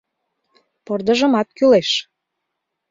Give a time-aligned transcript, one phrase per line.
[0.85, 1.89] —Пырдыжымат кӱлеш!